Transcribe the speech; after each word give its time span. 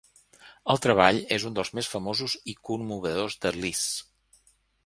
El 0.73 0.79
treball 0.85 1.19
és 1.35 1.45
un 1.51 1.59
dels 1.59 1.71
més 1.79 1.91
famosos 1.93 2.37
i 2.55 2.57
commovedors 2.71 3.39
de 3.45 3.53
Liszt. 3.59 4.09